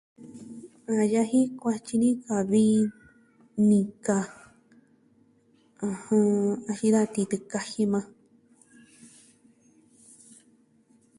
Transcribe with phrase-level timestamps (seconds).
[0.95, 2.63] A yaji kuatyi ni ka vi
[3.67, 4.17] nika,
[5.89, 6.29] ɨjɨn,
[6.77, 8.05] jin da titɨ kajin yukuan.